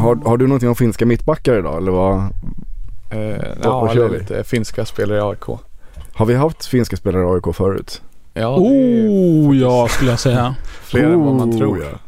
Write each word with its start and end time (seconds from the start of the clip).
Har, 0.00 0.28
har 0.28 0.36
du 0.36 0.46
någonting 0.46 0.68
om 0.68 0.74
finska 0.74 1.06
mittbackar 1.06 1.58
idag 1.58 1.76
eller 1.76 1.92
vad? 1.92 2.18
Eh, 2.18 2.28
vad 3.10 3.88
ja, 3.88 3.88
kör 3.94 4.04
eller 4.04 4.08
vi? 4.08 4.18
lite 4.18 4.44
finska 4.44 4.84
spelare 4.84 5.18
i 5.18 5.20
AIK. 5.20 5.60
Har 6.12 6.26
vi 6.26 6.34
haft 6.34 6.66
finska 6.66 6.96
spelare 6.96 7.22
i 7.22 7.26
AIK 7.26 7.56
förut? 7.56 8.02
Ja, 8.34 8.40
det 8.58 8.66
är 8.66 9.08
Oh 9.08 9.56
ja, 9.56 9.88
skulle 9.88 10.10
jag 10.10 10.20
säga. 10.20 10.54
fler 10.82 11.04
än 11.04 11.24
vad 11.24 11.34
man 11.34 11.50
Oh, 11.50 11.58
tror. 11.58 11.78
ja. 11.78 11.98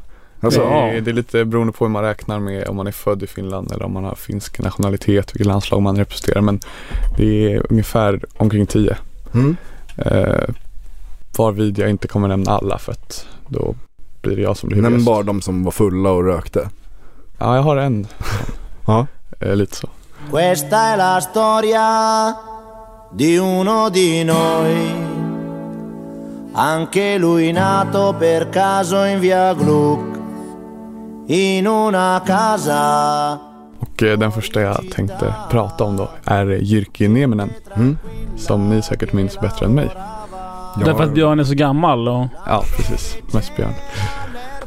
Alltså, 0.40 0.60
det, 0.60 0.66
är, 0.66 0.94
ja. 0.94 1.00
det 1.00 1.10
är 1.10 1.14
lite 1.14 1.44
beroende 1.44 1.72
på 1.72 1.84
hur 1.84 1.90
man 1.92 2.02
räknar 2.02 2.38
med 2.40 2.68
om 2.68 2.76
man 2.76 2.86
är 2.86 2.92
född 2.92 3.22
i 3.22 3.26
Finland 3.26 3.72
eller 3.72 3.84
om 3.84 3.92
man 3.92 4.04
har 4.04 4.14
finsk 4.14 4.58
nationalitet, 4.58 5.34
vilket 5.34 5.46
landslag 5.46 5.82
man 5.82 5.96
representerar. 5.96 6.40
Men 6.40 6.60
det 7.16 7.52
är 7.52 7.66
ungefär 7.70 8.24
omkring 8.36 8.66
tio. 8.66 8.96
Mm. 9.34 9.56
Eh, 9.96 10.48
varvid 11.38 11.78
jag 11.78 11.90
inte 11.90 12.08
kommer 12.08 12.28
nämna 12.28 12.50
alla 12.50 12.78
för 12.78 12.92
att 12.92 13.26
då 13.48 13.74
blir 14.22 14.36
det 14.36 14.42
jag 14.42 14.56
som 14.56 14.68
blir 14.68 14.76
Nämn 14.82 14.86
huvudgäst. 14.92 15.06
bara 15.06 15.22
de 15.22 15.40
som 15.40 15.64
var 15.64 15.70
fulla 15.72 16.10
och 16.10 16.24
rökte. 16.24 16.68
Ja, 17.38 17.56
jag 17.56 17.62
har 17.62 17.76
en. 17.76 18.06
Ja. 18.86 19.06
Eh, 19.40 19.56
lite 19.56 19.76
så. 19.76 19.88
Questa 20.30 20.92
è 20.92 20.96
la 20.96 21.20
storia 21.20 22.34
di 23.14 23.38
uno 23.38 23.88
di 23.90 24.24
noi. 24.24 24.92
Anche 26.54 27.18
lui 27.18 27.52
nato 27.52 28.14
per 28.18 28.50
caso 28.50 29.04
in 29.04 29.20
via 29.20 29.54
Gluck, 29.54 30.00
in 31.28 31.66
una 31.66 32.20
casa. 32.26 33.38
Och 33.80 34.02
eh, 34.02 34.18
den 34.18 34.32
första 34.32 34.60
jag 34.60 34.90
tänkte 34.94 35.34
prata 35.50 35.84
om 35.84 35.96
då 35.96 36.10
är 36.24 36.46
Jyrki 36.46 37.08
Nieminen. 37.08 37.50
Mm. 37.76 37.98
Som 38.36 38.68
ni 38.68 38.82
säkert 38.82 39.12
minns 39.12 39.40
bättre 39.40 39.66
än 39.66 39.74
mig. 39.74 39.90
Därför 40.76 41.04
att 41.04 41.14
Björn 41.14 41.40
är 41.40 41.44
så 41.44 41.54
gammal 41.54 42.08
och... 42.08 42.26
Ja, 42.46 42.64
precis. 42.76 43.16
Mest 43.32 43.56
Björn. 43.56 43.72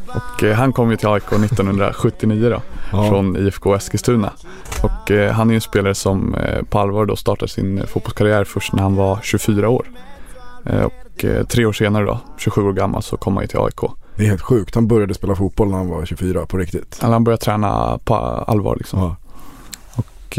Och 0.08 0.44
eh, 0.44 0.56
han 0.56 0.74
kom 0.74 0.92
ju 0.92 0.98
till 0.98 1.08
AIK 1.08 1.24
1979 1.24 2.50
då. 2.50 2.62
Ja. 2.92 3.10
Från 3.10 3.38
IFK 3.38 3.76
Eskilstuna. 3.76 4.32
Och 4.84 5.12
eh, 5.12 5.32
han 5.32 5.48
är 5.48 5.54
ju 5.54 5.56
en 5.56 5.62
spelare 5.62 5.96
som 5.96 6.36
eh, 6.36 6.64
på 6.64 6.80
allvar 6.80 7.06
då 7.06 7.16
startade 7.16 7.52
sin 7.52 7.78
eh, 7.78 7.86
fotbollskarriär 7.86 8.44
först 8.44 8.74
när 8.74 8.84
han 8.84 8.96
var 8.96 9.20
24 9.24 9.70
år. 9.70 9.88
Eh, 10.66 10.84
och 10.84 11.26
eh, 11.26 11.46
tre 11.46 11.66
år 11.66 11.74
senare 11.74 12.06
då, 12.06 12.20
27 12.38 12.62
år 12.62 12.74
gammal, 12.74 13.04
så 13.04 13.18
kom 13.18 13.36
han 13.36 13.44
ju 13.44 13.48
till 13.48 13.60
AIK. 13.60 13.92
Det 14.16 14.24
är 14.24 14.28
helt 14.28 14.42
sjukt. 14.42 14.76
Han 14.76 14.88
började 14.88 15.14
spela 15.14 15.36
fotboll 15.36 15.70
när 15.70 15.78
han 15.78 15.90
var 15.90 16.06
24 16.06 16.46
på 16.46 16.58
riktigt. 16.58 17.00
Eller 17.02 17.14
han 17.14 17.24
började 17.24 17.44
träna 17.44 18.00
på 18.04 18.16
allvar 18.16 18.76
liksom. 18.76 19.00
Ja. 19.00 19.16
Och, 19.96 20.38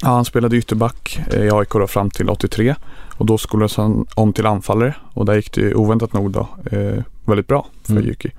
ja, 0.00 0.08
han 0.08 0.24
spelade 0.24 0.56
ytterback 0.56 1.20
i 1.32 1.50
AIK 1.50 1.70
då 1.70 1.86
fram 1.86 2.10
till 2.10 2.28
83. 2.28 2.74
Och 3.16 3.26
då 3.26 3.38
skolades 3.38 3.76
han 3.76 4.06
om 4.14 4.32
till 4.32 4.46
anfallare. 4.46 4.94
Och 5.14 5.24
där 5.24 5.34
gick 5.34 5.52
det 5.52 5.74
oväntat 5.74 6.12
nog 6.12 6.30
då 6.30 6.48
eh, 6.70 7.02
väldigt 7.24 7.46
bra 7.46 7.66
för 7.82 7.92
Mm. 7.92 8.04
Jyki. 8.04 8.30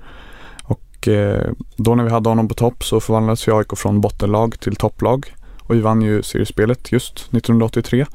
Och 0.64 1.08
eh, 1.08 1.50
då 1.76 1.94
när 1.94 2.04
vi 2.04 2.10
hade 2.10 2.28
honom 2.28 2.48
på 2.48 2.54
topp 2.54 2.84
så 2.84 3.00
förvandlades 3.00 3.48
ju 3.48 3.58
AIK 3.58 3.76
från 3.76 4.00
bottenlag 4.00 4.60
till 4.60 4.76
topplag. 4.76 5.34
Och 5.62 5.74
vi 5.74 5.80
vann 5.80 6.02
ju 6.02 6.22
seriespelet 6.22 6.92
just 6.92 7.18
1983. 7.18 8.06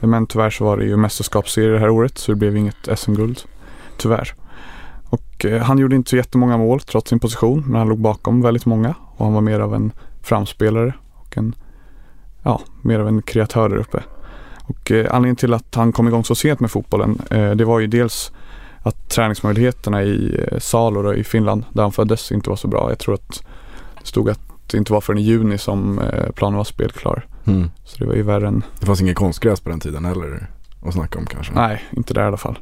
Men 0.00 0.26
tyvärr 0.26 0.50
så 0.50 0.64
var 0.64 0.76
det 0.76 0.84
ju 0.84 0.96
mästerskapsserie 0.96 1.72
det 1.72 1.78
här 1.78 1.90
året 1.90 2.18
så 2.18 2.32
det 2.32 2.36
blev 2.36 2.56
inget 2.56 2.88
SM-guld. 2.98 3.40
Tyvärr. 3.96 4.34
Och 5.04 5.44
eh, 5.44 5.62
han 5.62 5.78
gjorde 5.78 5.96
inte 5.96 6.10
så 6.10 6.16
jättemånga 6.16 6.56
mål 6.56 6.80
trots 6.80 7.10
sin 7.10 7.20
position 7.20 7.64
men 7.66 7.78
han 7.78 7.88
låg 7.88 7.98
bakom 7.98 8.42
väldigt 8.42 8.66
många 8.66 8.94
och 9.16 9.24
han 9.24 9.34
var 9.34 9.40
mer 9.40 9.60
av 9.60 9.74
en 9.74 9.92
framspelare 10.22 10.94
och 11.14 11.38
en, 11.38 11.54
ja, 12.42 12.60
mer 12.82 12.98
av 12.98 13.08
en 13.08 13.22
kreatör 13.22 13.68
där 13.68 13.76
uppe. 13.76 14.02
Och 14.68 14.90
eh, 14.90 15.06
anledningen 15.10 15.36
till 15.36 15.54
att 15.54 15.74
han 15.74 15.92
kom 15.92 16.08
igång 16.08 16.24
så 16.24 16.34
sent 16.34 16.60
med 16.60 16.70
fotbollen 16.70 17.18
eh, 17.30 17.50
det 17.50 17.64
var 17.64 17.80
ju 17.80 17.86
dels 17.86 18.32
att 18.82 19.08
träningsmöjligheterna 19.08 20.02
i 20.02 20.44
eh, 20.52 20.58
Salo 20.58 21.02
då, 21.02 21.14
i 21.14 21.24
Finland 21.24 21.64
där 21.72 21.82
han 21.82 21.92
föddes 21.92 22.32
inte 22.32 22.50
var 22.50 22.56
så 22.56 22.68
bra. 22.68 22.86
Jag 22.88 22.98
tror 22.98 23.14
att 23.14 23.42
det 24.00 24.06
stod 24.06 24.30
att 24.30 24.40
det 24.70 24.78
inte 24.78 24.92
var 24.92 25.00
förrän 25.00 25.18
i 25.18 25.22
juni 25.22 25.58
som 25.58 26.00
planen 26.34 26.56
var 26.56 26.64
spelklar. 26.64 27.26
Mm. 27.44 27.70
Så 27.84 27.98
det 27.98 28.06
var 28.06 28.14
ju 28.14 28.22
värre 28.22 28.48
än, 28.48 28.62
Det 28.80 28.86
fanns 28.86 29.00
ingen 29.00 29.14
konstgräs 29.14 29.60
på 29.60 29.70
den 29.70 29.80
tiden 29.80 30.04
heller 30.04 30.50
att 30.86 30.94
snacka 30.94 31.18
om 31.18 31.26
kanske. 31.26 31.52
nej 31.54 31.84
inte 31.96 32.14
där 32.14 32.22
i 32.22 32.26
alla 32.26 32.36
fall. 32.36 32.58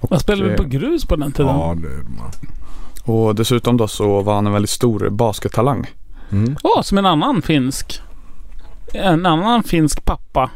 Och, 0.00 0.10
Man 0.10 0.20
spelade 0.20 0.50
eh, 0.50 0.56
på 0.56 0.64
grus 0.64 1.06
på 1.06 1.16
den 1.16 1.32
tiden. 1.32 1.54
Ja, 1.56 1.74
det 1.76 2.10
man. 2.18 2.30
Och 3.16 3.34
dessutom 3.34 3.76
då 3.76 3.88
så 3.88 4.22
var 4.22 4.34
han 4.34 4.46
en 4.46 4.52
väldigt 4.52 4.70
stor 4.70 5.08
baskettalang. 5.08 5.86
Mm. 6.30 6.56
Åh, 6.62 6.82
som 6.82 6.98
en 6.98 7.06
annan 7.06 7.42
finsk. 7.42 8.00
En 8.94 9.26
annan 9.26 9.62
finsk 9.62 10.04
pappa 10.04 10.50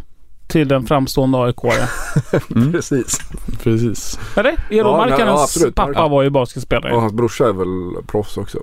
till 0.52 0.72
en 0.72 0.86
framstående 0.86 1.38
aik 1.38 1.56
Mm, 2.56 2.72
Precis. 2.72 3.18
precis. 3.62 4.18
Eller? 4.36 4.50
Eero 4.70 4.88
Ja, 4.88 4.96
Markkanens 4.96 5.58
ja, 5.64 5.70
pappa 5.74 5.92
Ja. 5.94 6.08
var 6.08 6.22
ju 6.22 6.30
basketspelare. 6.30 6.94
Och 6.94 7.00
hans 7.00 7.12
brorsa 7.12 7.48
är 7.48 7.52
väl 7.52 8.02
proffs 8.06 8.36
också 8.36 8.58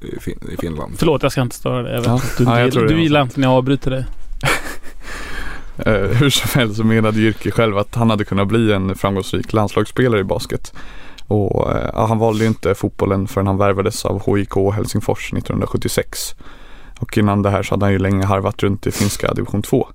i, 0.00 0.20
fin- 0.20 0.48
i 0.52 0.56
Finland. 0.56 0.92
Förlåt, 0.98 1.22
jag 1.22 1.32
ska 1.32 1.40
inte 1.42 1.56
störa 1.56 1.82
dig. 1.82 2.02
Ja. 2.04 2.14
att 2.14 2.34
du, 2.38 2.44
Ja, 2.44 2.64
du, 2.64 2.70
det 2.70 2.88
du 2.94 3.02
gillar 3.02 3.22
inte 3.22 3.40
när 3.40 3.46
jag 3.48 3.54
avbryter 3.56 3.90
dig. 3.90 4.04
Eh, 5.76 5.92
hur 5.92 6.30
som 6.30 6.60
helst 6.60 6.76
så 6.76 6.84
menade 6.84 7.20
Jyrki 7.20 7.50
själv 7.50 7.78
att 7.78 7.94
han 7.94 8.10
hade 8.10 8.24
kunnat 8.24 8.48
bli 8.48 8.72
en 8.72 8.94
framgångsrik 8.94 9.52
landslagsspelare 9.52 10.20
i 10.20 10.24
basket. 10.24 10.74
Och 11.26 11.68
ja, 11.94 12.06
han 12.06 12.18
valde 12.18 12.40
ju 12.44 12.48
inte 12.48 12.74
fotbollen 12.74 13.28
förrän 13.28 13.46
han 13.46 13.56
värvades 13.58 14.04
av 14.04 14.36
HIK 14.36 14.54
Helsingfors 14.74 15.32
1976. 15.32 16.34
Och 17.00 17.18
innan 17.18 17.42
det 17.42 17.50
här 17.50 17.62
så 17.62 17.74
hade 17.74 17.84
han 17.84 17.92
ju 17.92 17.98
länge 17.98 18.26
harvat 18.26 18.62
runt 18.62 18.86
i 18.86 18.90
finska 18.90 19.34
division 19.34 19.62
2. 19.62 19.88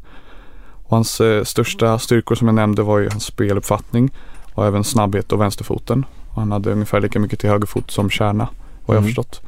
Och 0.89 0.97
hans 0.97 1.21
eh, 1.21 1.43
största 1.43 1.99
styrkor 1.99 2.35
som 2.35 2.47
jag 2.47 2.55
nämnde 2.55 2.83
var 2.83 2.99
ju 2.99 3.09
hans 3.09 3.23
speluppfattning 3.23 4.11
och 4.53 4.65
även 4.65 4.83
snabbhet 4.83 5.31
och 5.31 5.41
vänsterfoten. 5.41 6.05
Och 6.29 6.35
han 6.41 6.51
hade 6.51 6.71
ungefär 6.71 7.01
lika 7.01 7.19
mycket 7.19 7.39
till 7.39 7.49
högerfot 7.49 7.91
som 7.91 8.09
Kärna, 8.09 8.47
vad 8.85 8.97
jag 8.97 9.01
Mm. 9.01 9.07
förstått. 9.07 9.41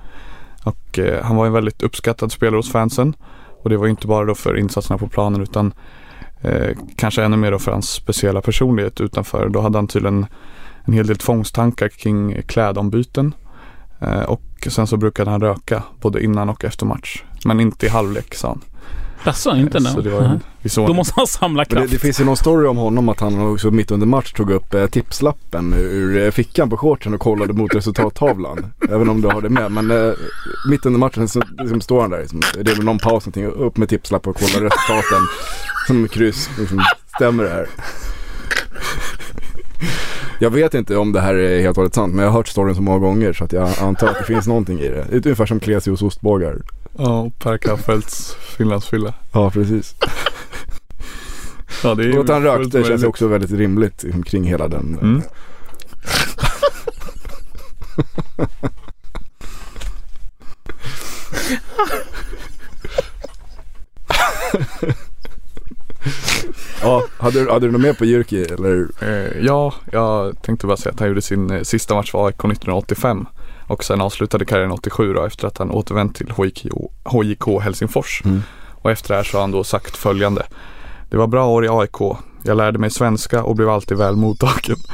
Och 0.64 1.00
eh, 1.00 1.24
han 1.24 1.36
var 1.36 1.46
en 1.46 1.54
väldigt 1.54 1.82
uppskattad 1.84 2.32
spelare 2.32 2.58
hos 2.58 2.72
fansen. 2.72 3.16
Och 3.64 3.70
det 3.70 3.78
var 3.78 3.88
inte 3.88 4.08
bara 4.08 4.26
då 4.26 4.36
för 4.36 4.58
insatserna 4.58 4.98
på 4.98 5.08
planen 5.08 5.42
utan 5.42 5.74
eh, 6.42 6.78
kanske 6.96 7.24
ännu 7.24 7.38
mer 7.38 7.52
då 7.52 7.60
för 7.60 7.72
hans 7.72 7.90
speciella 7.90 8.42
personlighet 8.42 9.02
utanför. 9.02 9.50
Då 9.50 9.62
hade 9.62 9.78
han 9.78 9.88
tydligen 9.88 10.26
en 10.86 10.94
hel 10.94 11.08
del 11.08 11.18
tvångstankar 11.18 11.90
kring 11.90 12.42
klädombyten. 12.42 13.34
Eh, 14.00 14.22
och 14.22 14.68
sen 14.68 14.88
så 14.88 14.98
brukade 14.98 15.32
han 15.32 15.42
röka 15.42 15.84
både 16.02 16.24
innan 16.24 16.50
och 16.50 16.64
efter 16.66 16.86
match. 16.86 17.24
Men 17.46 17.60
inte 17.60 17.86
i 17.86 17.90
halvlek 17.90 18.36
sa 18.36 18.48
han. 18.48 18.62
Jaså, 19.26 19.56
inte 19.56 19.80
nu? 19.80 19.90
Så 19.90 20.02
det 20.02 20.10
var 20.10 20.40
vi 20.62 20.70
såg 20.70 20.88
Då 20.88 20.94
måste 20.94 21.14
han 21.16 21.28
samla 21.28 21.66
Men 21.70 21.76
det, 21.76 21.76
kraft. 21.76 21.92
det 21.92 22.00
finns 22.00 22.20
ju 22.20 22.26
någon 22.26 22.38
story 22.38 22.68
om 22.68 22.78
honom 22.78 23.10
att 23.10 23.20
han 23.20 23.54
också 23.54 23.72
mitt 23.72 23.92
under 23.92 24.08
match 24.08 24.32
tog 24.32 24.52
upp 24.52 24.74
eh, 24.74 24.86
tipslappen 24.86 25.74
ur 25.74 26.26
eh, 26.26 26.32
fickan 26.32 26.70
på 26.70 26.78
shortsen 26.78 27.14
och 27.14 27.20
kollade 27.20 27.54
mot 27.54 27.76
resultattavlan. 27.76 28.74
Även 28.90 29.10
om 29.10 29.22
du 29.22 29.28
har 29.28 29.42
det 29.42 29.50
med. 29.50 29.72
Men 29.72 29.92
eh, 29.92 30.14
mitt 30.70 30.86
under 30.86 31.00
matchen 31.00 31.28
så 31.28 31.42
liksom, 31.60 31.82
står 31.82 32.02
han 32.02 32.10
där. 32.10 32.20
Liksom, 32.20 32.42
det 32.54 32.72
är 32.72 32.76
väl 32.76 32.86
någon 32.86 33.00
paus 33.00 33.26
någonting. 33.26 33.46
Upp 33.46 33.78
med 33.78 33.90
tipslapp 33.90 34.28
och 34.28 34.36
kollar 34.36 34.70
resultaten. 34.70 35.28
Som 35.88 36.08
kryss. 36.08 36.50
Liksom, 36.60 36.82
stämmer 37.16 37.44
det 37.44 37.50
här? 37.50 37.68
Jag 40.40 40.50
vet 40.50 40.74
inte 40.74 40.98
om 40.98 41.12
det 41.12 41.22
här 41.22 41.36
är 41.36 41.62
helt 41.62 41.70
och 41.70 41.76
hållet 41.76 41.94
sant 41.96 42.14
men 42.14 42.24
jag 42.24 42.32
har 42.32 42.38
hört 42.38 42.48
storyn 42.48 42.76
så 42.76 42.82
många 42.82 43.00
gånger 43.00 43.34
så 43.34 43.44
att 43.44 43.54
jag 43.54 43.70
antar 43.82 44.08
att 44.08 44.18
det 44.18 44.24
finns 44.24 44.48
någonting 44.48 44.80
i 44.80 44.90
det. 44.90 45.06
Det 45.10 45.16
är 45.16 45.26
ungefär 45.26 45.46
som 45.46 45.60
Klesios 45.60 46.02
ostbågar. 46.02 46.62
Ja, 46.98 47.32
Per 47.40 47.58
Kaffelts 47.58 48.34
Finlandsfylla. 48.58 49.14
Ja 49.34 49.50
precis. 49.52 49.96
Ja, 51.84 51.96
det 51.96 52.04
är 52.04 52.18
Och 52.18 52.24
att 52.24 52.30
han 52.30 52.44
rökte 52.44 52.84
känns 52.84 53.04
också 53.04 53.28
väldigt 53.28 53.52
rimligt 53.52 54.06
kring 54.26 54.44
hela 54.44 54.68
den. 54.68 54.94
eh, 54.94 55.04
Mm. 55.04 55.22
Ja, 66.82 67.04
hade, 67.18 67.44
du- 67.44 67.50
hade 67.52 67.66
du 67.68 67.72
något 67.72 67.82
mer 67.82 67.94
på 67.94 68.06
Jyrki 68.06 68.44
eller? 68.44 68.88
Eh, 69.02 69.46
ja, 69.46 69.74
jag 69.92 70.42
tänkte 70.42 70.68
bara 70.68 70.78
säga 70.78 70.94
att 70.94 71.00
han 71.00 71.08
gjorde 71.10 71.22
sin 71.22 71.52
eh, 71.52 71.62
sista 71.62 71.94
match 71.96 72.12
för 72.12 72.26
AIK 72.28 72.36
1985 72.36 73.26
och 73.72 73.84
sen 73.84 74.02
avslutade 74.02 74.46
karriären 74.46 74.72
87 74.72 75.14
då 75.14 75.26
efter 75.26 75.48
att 75.48 75.58
han 75.58 75.72
återvänt 75.72 76.16
till 76.16 76.34
HIK, 76.38 76.68
HJK 77.04 77.62
Helsingfors. 77.62 78.22
Mm. 78.26 78.42
Och 78.72 78.92
efter 78.92 79.10
det 79.10 79.16
här 79.16 79.24
så 79.24 79.38
har 79.38 79.42
han 79.42 79.52
då 79.52 79.64
sagt 79.64 79.98
följande. 79.98 80.46
Det 81.10 81.18
var 81.18 81.28
bra 81.28 81.48
år 81.48 81.66
i 81.66 81.70
AIK. 81.70 82.18
Jag 82.44 82.58
lärde 82.58 82.80
mig 82.80 82.90
svenska 82.90 83.44
och 83.44 83.56
blev 83.56 83.70
alltid 83.70 83.98
väl 83.98 84.16
mottagen. 84.16 84.78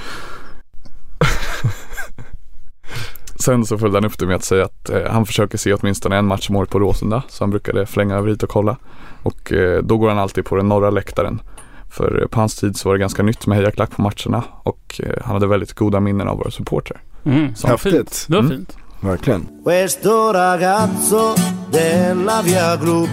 Sen 3.39 3.65
så 3.65 3.77
följde 3.77 3.97
han 3.97 4.05
upp 4.05 4.19
det 4.19 4.25
med 4.25 4.35
att 4.35 4.43
säga 4.43 4.65
att 4.65 4.89
eh, 4.89 5.11
han 5.11 5.25
försöker 5.25 5.57
se 5.57 5.73
åtminstone 5.73 6.17
en 6.17 6.27
match 6.27 6.49
om 6.49 6.55
året 6.55 6.69
på 6.69 6.79
Råsunda. 6.79 7.23
Så 7.29 7.43
han 7.43 7.49
brukade 7.49 7.85
flänga 7.85 8.15
över 8.15 8.29
hit 8.29 8.43
och 8.43 8.49
kolla. 8.49 8.77
Och 9.23 9.53
eh, 9.53 9.83
då 9.83 9.97
går 9.97 10.09
han 10.09 10.19
alltid 10.19 10.45
på 10.45 10.55
den 10.55 10.67
norra 10.69 10.89
läktaren. 10.89 11.41
För 11.89 12.21
eh, 12.21 12.27
på 12.27 12.39
hans 12.39 12.55
tid 12.55 12.77
så 12.77 12.89
var 12.89 12.95
det 12.95 12.99
ganska 12.99 13.23
nytt 13.23 13.47
med 13.47 13.57
hejaklack 13.57 13.91
på 13.91 14.01
matcherna 14.01 14.43
och 14.63 15.01
eh, 15.03 15.23
han 15.23 15.33
hade 15.33 15.47
väldigt 15.47 15.73
goda 15.73 15.99
minnen 15.99 16.27
av 16.27 16.37
våra 16.37 16.51
supportrar. 16.51 17.01
Mm. 17.25 17.55
Så 17.55 17.67
Häftigt. 17.67 17.93
Fint. 17.93 18.25
Det 18.27 18.35
var 18.35 18.43
Mm. 18.43 18.57
fint. 18.57 18.77
Verkligen. 18.99 19.47
Questo 19.63 20.31
ragazzo 20.33 21.35
della 21.71 22.41
via 22.41 22.75
Gru 22.77 23.07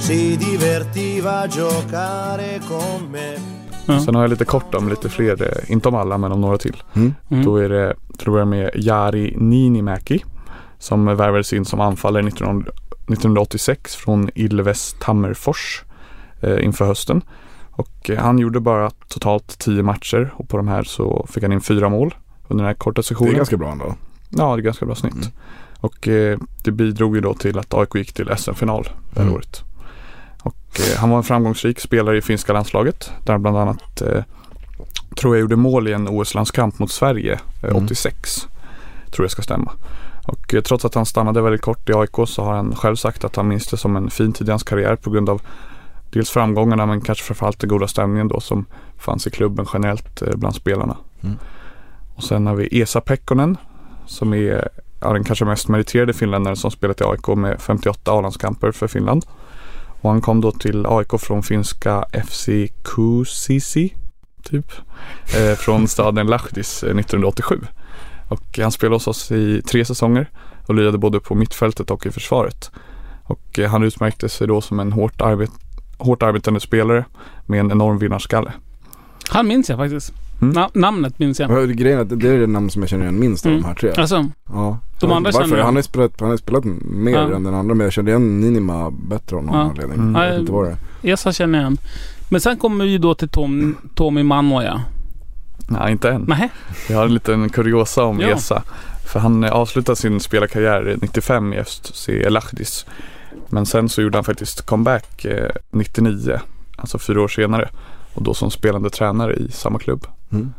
si 0.00 0.36
divertiva 0.36 1.30
a 1.40 1.46
giocare 1.46 2.60
con 2.68 3.10
me. 3.12 3.36
Ja. 3.86 4.00
Sen 4.00 4.14
har 4.14 4.22
jag 4.22 4.30
lite 4.30 4.44
kort 4.44 4.74
om 4.74 4.88
lite 4.88 5.08
fler, 5.08 5.42
eh, 5.42 5.72
inte 5.72 5.88
om 5.88 5.94
alla 5.94 6.18
men 6.18 6.32
om 6.32 6.40
några 6.40 6.58
till. 6.58 6.82
Mm. 6.96 7.14
Mm. 7.30 7.44
Då 7.44 7.56
är 7.56 7.68
det 7.68 7.94
till 8.18 8.28
att 8.28 8.32
börja 8.32 8.44
med 8.44 8.70
Jari 8.74 9.34
Niinimäki 9.36 10.24
som 10.78 11.04
värvades 11.16 11.52
in 11.52 11.64
som 11.64 11.80
anfallare 11.80 12.22
1900 12.22 12.72
1986 13.08 13.96
från 13.96 14.30
Ilves 14.34 14.96
Tammerfors 15.00 15.82
eh, 16.40 16.64
inför 16.64 16.84
hösten. 16.86 17.22
Och 17.70 18.10
eh, 18.10 18.18
han 18.18 18.38
gjorde 18.38 18.60
bara 18.60 18.90
totalt 19.08 19.58
10 19.58 19.82
matcher 19.82 20.34
och 20.36 20.48
på 20.48 20.56
de 20.56 20.68
här 20.68 20.82
så 20.82 21.26
fick 21.30 21.42
han 21.42 21.52
in 21.52 21.60
fyra 21.60 21.88
mål 21.88 22.14
under 22.48 22.64
den 22.64 22.68
här 22.68 22.74
korta 22.74 22.98
Det 23.00 23.06
sessionen. 23.06 23.32
är 23.32 23.36
ganska 23.36 23.56
bra 23.56 23.72
ändå. 23.72 23.94
Ja, 24.28 24.56
det 24.56 24.60
är 24.60 24.64
ganska 24.64 24.86
bra 24.86 24.94
snitt. 24.94 25.14
Mm. 25.14 25.28
Och 25.80 26.08
eh, 26.08 26.38
det 26.64 26.70
bidrog 26.70 27.14
ju 27.14 27.20
då 27.20 27.34
till 27.34 27.58
att 27.58 27.74
AIK 27.74 27.94
gick 27.94 28.12
till 28.12 28.30
SM-final 28.36 28.82
det 29.10 29.20
här 29.20 29.22
Mm. 29.22 29.34
året. 29.34 29.62
Och 30.42 30.80
eh, 30.80 30.98
han 30.98 31.10
var 31.10 31.16
en 31.16 31.22
framgångsrik 31.22 31.80
spelare 31.80 32.18
i 32.18 32.22
finska 32.22 32.52
landslaget. 32.52 33.10
Där 33.24 33.32
han 33.32 33.42
bland 33.42 33.56
annat 33.58 34.00
eh, 34.02 34.22
tror 35.20 35.36
jag 35.36 35.40
gjorde 35.40 35.56
mål 35.56 35.88
i 35.88 35.92
en 35.92 36.08
OS-landskamp 36.08 36.78
mot 36.78 36.90
Sverige 36.90 37.32
eh, 37.62 37.70
Mm. 37.70 37.84
86. 37.84 38.48
Tror 39.10 39.24
jag 39.24 39.30
ska 39.30 39.42
stämma. 39.42 39.72
Och 40.26 40.54
eh, 40.54 40.60
trots 40.62 40.84
att 40.84 40.94
han 40.94 41.06
stannade 41.06 41.42
väldigt 41.42 41.60
kort 41.62 41.88
i 41.88 41.92
AIK 41.94 42.16
så 42.26 42.44
har 42.44 42.54
han 42.56 42.74
själv 42.74 42.96
sagt 42.96 43.24
att 43.24 43.36
han 43.36 43.48
minns 43.48 43.66
det 43.66 43.76
som 43.76 43.96
en 43.96 44.10
fin 44.10 44.32
tid 44.32 44.48
i 44.48 44.50
hans 44.50 44.62
karriär 44.62 44.96
på 44.96 45.10
grund 45.10 45.28
av 45.28 45.42
dels 46.10 46.30
framgångarna 46.30 46.86
men 46.86 47.00
kanske 47.00 47.24
framförallt 47.24 47.58
den 47.60 47.70
goda 47.70 47.88
stämningen 47.88 48.28
då 48.28 48.40
som 48.40 48.64
fanns 48.98 49.26
i 49.26 49.30
klubben 49.30 49.66
generellt 49.72 50.22
eh, 50.22 50.36
bland 50.36 50.54
spelarna. 50.54 50.96
Mm. 51.22 51.36
Och 52.18 52.24
sen 52.24 52.46
har 52.46 52.54
vi 52.54 52.80
Esa 52.80 53.00
Pekkonen 53.00 53.56
som 54.06 54.34
är 54.34 54.68
är 55.00 55.14
den 55.14 55.24
kanske 55.24 55.44
mest 55.44 55.68
meriterade 55.68 56.12
finländaren 56.12 56.56
som 56.56 56.70
spelat 56.70 57.00
i 57.00 57.04
AIK 57.04 57.28
med 57.28 57.60
58 57.60 58.12
A-landskamper 58.12 58.72
för 58.72 58.88
Finland. 58.88 59.24
Och 60.00 60.10
han 60.10 60.20
kom 60.20 60.40
då 60.40 60.52
till 60.52 60.86
AIK 60.86 61.20
från 61.20 61.42
finska 61.42 62.04
FC 62.26 62.48
Kuusisi 62.84 63.94
typ. 64.42 64.72
Eh, 65.36 65.54
från 65.56 65.88
staden 65.88 66.26
Lahtis 66.26 66.82
eh, 66.82 66.88
1987. 66.88 67.60
Och 68.28 68.58
han 68.58 68.72
spelade 68.72 68.96
hos 68.96 69.06
oss 69.06 69.32
i 69.32 69.62
tre 69.62 69.84
säsonger 69.84 70.30
och 70.66 70.74
lirade 70.74 70.98
både 70.98 71.20
på 71.20 71.34
mittfältet 71.34 71.90
och 71.90 72.06
i 72.06 72.10
försvaret. 72.10 72.70
Och 73.24 73.58
eh, 73.58 73.70
han 73.70 73.82
utmärkte 73.82 74.28
sig 74.28 74.46
då 74.46 74.60
som 74.60 74.80
en 74.80 74.92
hårt, 74.92 75.20
arbet, 75.20 75.50
hårt 75.98 76.22
arbetande 76.22 76.60
spelare 76.60 77.04
med 77.46 77.60
en 77.60 77.70
enorm 77.70 77.98
vinnarskalle. 77.98 78.52
Han 79.28 79.46
minns 79.46 79.68
jag 79.68 79.78
faktiskt. 79.78 80.12
Mm. 80.40 80.54
Na- 80.56 80.70
namnet 80.74 81.18
minns 81.18 81.40
jag. 81.40 81.50
Ja, 81.50 81.64
Grejen 81.66 81.98
är 81.98 82.02
att 82.02 82.20
det 82.20 82.28
är 82.28 82.38
det 82.38 82.46
namn 82.46 82.70
som 82.70 82.82
jag 82.82 82.88
känner 82.88 83.02
igen 83.04 83.18
minst 83.18 83.46
av 83.46 83.52
Mm. 83.52 83.62
de 83.62 83.68
här 83.68 83.74
tre. 83.74 83.92
Alltså, 83.96 84.30
Ja. 84.52 84.78
De 85.00 85.12
andra 85.12 85.16
inte 85.18 85.38
varför. 85.38 85.40
känner 85.48 85.56
jag. 85.58 85.64
Han 85.64 85.74
har 85.76 85.82
spelat, 85.82 86.20
han 86.20 86.30
har 86.30 86.36
spelat 86.36 86.64
mer 86.64 87.12
Ja. 87.12 87.34
än 87.36 87.44
den 87.44 87.54
andra 87.54 87.74
men 87.74 87.84
jag 87.84 87.92
kände 87.92 88.10
igen 88.10 88.40
Ninima 88.40 88.90
bättre 88.90 89.36
av 89.36 89.44
någon 89.44 89.54
Ja. 89.54 89.60
anledning. 89.62 89.98
Mm. 89.98 90.14
Jag 90.22 90.30
vet 90.30 90.40
inte 90.40 90.52
vad 90.52 90.64
det 90.66 90.76
är. 91.02 91.12
Esa 91.12 91.32
känner 91.32 91.58
jag 91.58 91.62
igen. 91.62 91.78
Men 92.28 92.40
sen 92.40 92.56
kommer 92.56 92.84
vi 92.84 92.90
ju 92.90 92.98
då 92.98 93.14
till 93.14 93.28
Tom, 93.28 93.76
Tommy 93.94 94.22
Manoja. 94.22 94.82
Nej, 95.68 95.92
inte 95.92 96.10
än. 96.10 96.24
Nej. 96.28 96.50
Jag 96.88 96.96
har 96.96 97.04
en 97.04 97.14
liten 97.14 97.48
kuriosa 97.48 98.04
om 98.04 98.20
Ja. 98.20 98.28
Esa. 98.28 98.62
För 99.06 99.20
han 99.20 99.44
eh, 99.44 99.52
avslutade 99.52 99.96
sin 99.96 100.20
spelarkarriär 100.20 100.96
95 101.02 101.52
i 101.52 101.64
FC 101.64 102.08
Lahdis. 102.28 102.86
Men 103.48 103.66
sen 103.66 103.88
så 103.88 104.02
gjorde 104.02 104.16
han 104.18 104.24
faktiskt 104.24 104.66
comeback 104.66 105.24
eh, 105.24 105.50
99, 105.70 106.40
alltså 106.76 106.98
fyra 106.98 107.22
år 107.22 107.28
senare. 107.28 107.68
Och 108.14 108.22
då 108.22 108.34
som 108.34 108.50
spelande 108.50 108.90
tränare 108.90 109.34
i 109.34 109.50
samma 109.50 109.78
klubb. 109.78 110.06
Mm. 110.32 110.52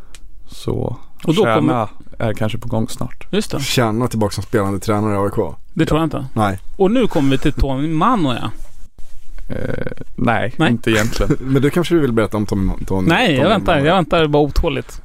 Så 0.47 0.97
Och 1.23 1.35
då 1.35 1.43
kommer... 1.43 1.87
är 2.17 2.33
kanske 2.33 2.57
på 2.57 2.67
gång 2.67 2.89
snart. 2.89 3.27
Just 3.31 3.51
det. 3.51 3.59
Tjäna 3.59 4.07
tillbaka 4.07 4.33
som 4.33 4.43
spelande 4.43 4.79
tränare 4.79 5.13
i 5.13 5.17
AIK? 5.17 5.55
Det 5.73 5.85
tror 5.85 5.99
jag 5.99 6.05
inte. 6.05 6.25
Nej. 6.33 6.59
Och 6.77 6.91
nu 6.91 7.07
kommer 7.07 7.31
vi 7.31 7.37
till 7.37 7.53
Tommy 7.53 7.87
Manoja. 7.87 8.51
Eh, 9.49 9.85
nej, 10.15 10.53
Nej. 10.57 10.71
inte 10.71 10.91
egentligen. 10.91 11.37
Men 11.41 11.61
du 11.61 11.69
kanske 11.69 11.95
vill 11.95 12.11
berätta 12.13 12.37
om 12.37 12.45
Tom, 12.45 12.73
Tom 12.87 13.05
Nej, 13.05 13.31
jag 13.33 13.41
Tom- 13.43 13.49
väntar. 13.49 13.77
Jag 13.79 13.95
väntar 13.95 14.27
bara 14.27 14.43
otåligt. 14.43 15.01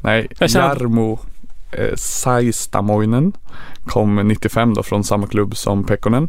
Nej, 0.00 0.28
Jag 0.38 0.50
känner- 0.50 0.66
Jarmo 0.68 1.18
eh, 1.72 1.94
Saistamoinen 1.96 3.32
kom 3.86 4.16
95 4.28 4.74
då 4.74 4.82
från 4.82 5.04
samma 5.04 5.26
klubb 5.26 5.56
som 5.56 5.84
Pekkonen. 5.84 6.28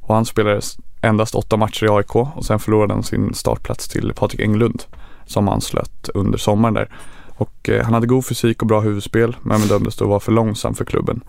Och 0.00 0.14
han 0.14 0.24
spelade 0.24 0.60
endast 1.02 1.34
åtta 1.34 1.56
matcher 1.56 1.84
i 1.84 1.88
AIK 1.88 2.16
och 2.16 2.44
sen 2.44 2.58
förlorade 2.58 2.94
han 2.94 3.02
sin 3.02 3.34
startplats 3.34 3.88
till 3.88 4.12
Patrik 4.16 4.40
Englund 4.40 4.82
som 5.30 5.48
anslöt 5.48 6.08
under 6.14 6.38
sommaren 6.38 6.74
där. 6.74 6.88
Och 7.28 7.68
eh, 7.68 7.84
han 7.84 7.94
hade 7.94 8.06
god 8.06 8.26
fysik 8.26 8.62
och 8.62 8.68
bra 8.68 8.80
huvudspel 8.80 9.36
men 9.42 9.60
bedömdes 9.60 9.96
då 9.96 10.06
vara 10.06 10.20
för 10.20 10.32
långsam 10.32 10.74
för 10.74 10.84
klubben. 10.84 11.20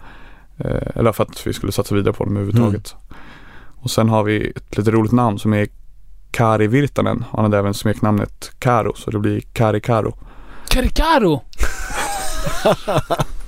Eh, 0.57 0.87
eller 0.95 1.11
för 1.11 1.23
att 1.23 1.47
vi 1.47 1.53
skulle 1.53 1.71
satsa 1.71 1.95
vidare 1.95 2.13
på 2.13 2.23
honom 2.23 2.37
överhuvudtaget. 2.37 2.95
Och 3.81 3.91
sen 3.91 4.09
har 4.09 4.23
vi 4.23 4.49
ett 4.55 4.77
lite 4.77 4.91
roligt 4.91 5.11
namn 5.11 5.39
som 5.39 5.53
är 5.53 5.67
Kari 6.31 6.67
Virtanen. 6.67 7.25
Han 7.31 7.43
hade 7.43 7.57
även 7.57 7.73
smeknamnet 7.73 8.51
Karo 8.59 8.93
så 8.95 9.11
det 9.11 9.19
blir 9.19 9.41
Kari 9.53 9.81
Karo. 9.81 10.17
Karikaro! 10.69 11.41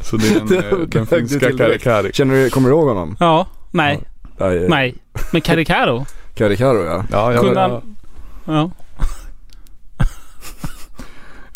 Så 0.01 0.17
det 0.17 0.27
är 0.27 0.33
den, 0.39 0.47
Det 0.47 0.71
eh, 0.71 0.77
den 0.77 1.05
finska 1.07 1.57
Kari. 1.57 1.79
Kari. 1.79 2.13
Känner 2.13 2.35
du, 2.35 2.49
kommer 2.49 2.69
du 2.69 2.75
ihåg 2.75 2.87
honom? 2.87 3.15
Ja. 3.19 3.47
Nej. 3.71 3.99
Nej. 4.37 4.65
Nej. 4.69 4.95
Men 5.31 5.41
Karikaro? 5.41 6.05
Kari 6.35 6.57
Karo 6.57 6.83
ja. 6.83 7.03
Ja, 7.11 7.33
jag, 7.33 7.41
Kunde 7.41 7.59
han... 7.59 7.95
Ja. 8.45 8.71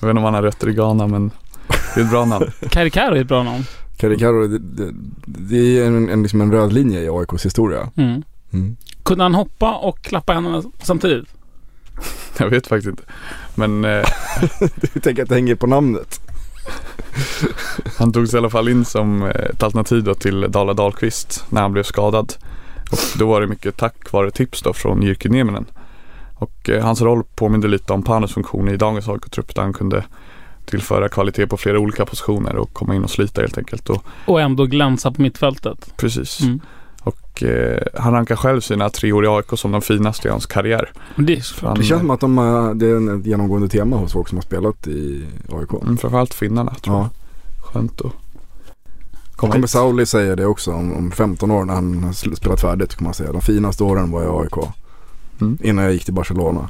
Jag 0.02 0.08
vet 0.08 0.12
inte 0.12 0.18
om 0.18 0.24
han 0.24 0.34
har 0.34 0.42
rötter 0.42 0.70
i 0.70 0.74
Ghana 0.74 1.08
men 1.08 1.32
det 1.68 2.02
är 2.02 2.04
ett 2.04 2.12
bra 2.12 2.26
namn. 2.26 2.52
Karikaro 2.70 3.16
är 3.16 3.22
ett 3.22 3.28
bra 3.28 3.44
namn. 3.44 3.64
Kari 3.98 4.18
Karo, 4.18 4.48
det, 4.48 4.58
det, 4.58 4.94
det 5.26 5.80
är 5.80 5.88
en, 5.88 6.10
en, 6.10 6.24
liksom 6.24 6.42
en 6.42 6.52
röd 6.52 6.74
linje 6.74 7.02
i 7.02 7.10
AIKs 7.10 7.46
historia. 7.46 7.90
Mm. 7.96 8.24
Mm. 8.54 8.78
Kunde 9.04 9.24
han 9.24 9.36
hoppa 9.36 9.76
och 9.76 10.02
klappa 10.02 10.34
händerna 10.34 10.64
samtidigt? 10.82 11.30
Jag 12.38 12.50
vet 12.50 12.68
faktiskt 12.68 12.88
inte. 12.88 13.04
Men 13.56 13.86
eh, 13.86 14.06
Du 14.94 15.00
tänker 15.00 15.24
att 15.24 15.30
det 15.30 15.36
hänger 15.36 15.56
på 15.56 15.68
namnet? 15.68 16.22
han 17.98 18.14
togs 18.14 18.34
i 18.34 18.38
alla 18.38 18.50
fall 18.50 18.70
in 18.70 18.86
som 18.86 19.24
eh, 19.24 19.30
ett 19.30 19.64
alternativ 19.64 20.04
då 20.04 20.14
till 20.14 20.46
Dala 20.50 20.74
Dahlqvist 20.74 21.46
när 21.50 21.62
han 21.62 21.74
blev 21.74 21.84
skadad. 21.84 22.34
Och 22.92 23.20
då 23.20 23.28
var 23.28 23.42
det 23.42 23.48
mycket 23.48 23.78
tack 23.78 24.12
vare 24.12 24.32
tips 24.32 24.62
då 24.62 24.74
från 24.74 25.02
Jyrki 25.02 25.30
Nieminen. 25.30 25.66
Och 26.40 26.70
eh, 26.70 26.84
hans 26.84 27.02
roll 27.02 27.24
påminner 27.36 27.68
lite 27.68 27.94
om 27.94 28.04
Panos 28.04 28.34
funktion 28.34 28.70
i 28.70 28.78
dagens 28.78 29.08
AIK-trupp 29.08 29.56
där 29.56 29.62
han 29.62 29.74
kunde 29.74 30.04
tillföra 30.66 31.10
kvalitet 31.10 31.48
på 31.48 31.58
flera 31.58 31.80
olika 31.80 32.06
positioner 32.06 32.56
och 32.56 32.74
komma 32.74 32.96
in 32.96 33.04
och 33.04 33.10
slita 33.10 33.42
helt 33.42 33.58
enkelt. 33.58 33.90
Och 33.90 34.04
Och 34.26 34.42
ändå 34.42 34.66
glänsa 34.66 35.12
på 35.12 35.22
mittfältet. 35.22 35.94
precis. 35.98 36.40
Mm. 36.42 36.60
Och 37.04 37.44
eh, 37.44 37.82
han 37.94 38.14
rankar 38.14 38.36
själv 38.36 38.62
sina 38.62 38.90
tre 38.90 39.12
år 39.14 39.26
i 39.26 39.28
AIK 39.28 39.46
som 39.60 39.72
de 39.72 39.82
finaste 39.82 40.28
i 40.28 40.32
hans 40.32 40.46
karriär. 40.46 40.92
Det 41.16 41.42
han, 41.62 41.78
Det 41.78 41.84
känns 41.84 42.00
som 42.02 42.10
att 42.10 42.20
de, 42.20 42.38
har- 42.38 42.74
det 42.74 42.86
är 42.86 43.20
ett 43.20 43.26
genomgående 43.26 43.70
tema 43.70 43.98
hos 43.98 44.14
folk 44.14 44.28
som 44.30 44.38
har 44.38 44.44
spelat 44.44 44.88
i 44.88 45.26
AIK. 45.52 45.74
mm, 45.84 45.98
framförallt 45.98 46.34
finnarna 46.34 46.74
tror 46.76 46.96
Ja. 46.96 47.02
jag. 47.02 47.10
Skönt 47.74 47.92
att 47.92 48.02
komma 48.02 48.12
Kommer 49.36 49.56
hit. 49.56 49.70
Sauli 49.70 50.06
säga 50.06 50.36
det 50.36 50.46
också 50.46 50.72
om, 50.74 50.94
om 50.98 51.12
15 51.12 51.52
år 51.52 51.66
när 51.66 51.74
han 51.74 52.14
spelat 52.14 52.62
färdigt 52.62 52.96
kommer 52.96 53.08
man 53.08 53.14
säga. 53.14 53.32
De 53.32 53.42
finaste 53.42 53.84
åren 53.84 54.12
var 54.12 54.24
i 54.24 54.28
AIK. 54.44 54.68
Mm. 55.42 55.58
Innan 55.64 55.84
jag 55.84 55.94
gick 55.94 56.06
till 56.06 56.14
Barcelona. 56.14 56.70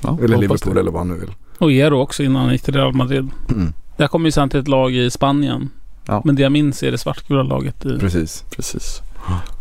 Ja, 0.00 0.18
Eller 0.22 0.36
Liverpool 0.36 0.74
det. 0.74 0.80
eller 0.80 0.90
vad 0.90 1.00
han 1.00 1.08
nu 1.08 1.14
vill. 1.14 1.34
Och 1.58 1.72
Ero 1.72 2.00
också 2.00 2.22
innan 2.22 2.42
han 2.42 2.52
gick 2.52 2.62
till 2.62 2.74
Real 2.74 2.94
Madrid. 2.94 3.30
Mm. 3.50 3.72
Jag 3.96 4.10
kom 4.10 4.24
ju 4.24 4.30
sen 4.30 4.48
till 4.48 4.60
ett 4.60 4.68
lag 4.68 4.94
i 4.94 5.10
Spanien. 5.10 5.70
Ja. 6.06 6.22
Men 6.24 6.34
det 6.36 6.42
jag 6.42 6.52
minns 6.52 6.82
är 6.82 6.90
det 6.92 6.98
svartgula 6.98 7.42
laget 7.42 7.86
i... 7.86 7.98
Precis. 7.98 8.44
Precis. 8.56 9.00